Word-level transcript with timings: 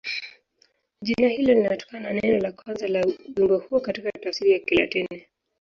Jina 1.01 1.27
hilo 1.27 1.53
linatokana 1.53 2.13
na 2.13 2.19
neno 2.21 2.39
la 2.39 2.51
kwanza 2.51 2.87
la 2.87 3.05
wimbo 3.37 3.57
huo 3.57 3.79
katika 3.79 4.11
tafsiri 4.11 4.51
ya 4.51 4.59
Kilatini. 4.59 5.27